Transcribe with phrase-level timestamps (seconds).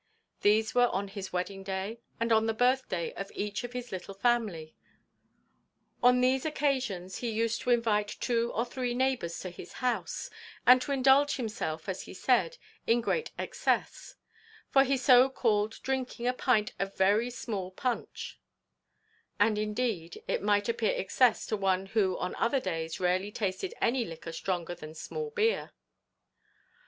[0.41, 4.15] These were on his wedding day, and on the birthday of each of his little
[4.15, 4.73] family;
[6.01, 10.31] on these occasions he used to invite two or three neighbours to his house,
[10.65, 14.15] and to indulge himself, as he said, in great excess;
[14.71, 18.39] for so he called drinking a pint of very small punch;
[19.39, 24.03] and, indeed, it might appear excess to one who on other days rarely tasted any
[24.03, 25.73] liquor stronger than small beer.